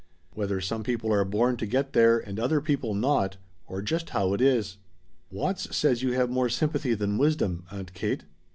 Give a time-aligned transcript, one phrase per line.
[0.33, 4.33] Whether some people are born to get there and other people not, or just how
[4.33, 4.77] it is."
[5.29, 8.23] "Watts says you have more sympathy than wisdom, Aunt Kate."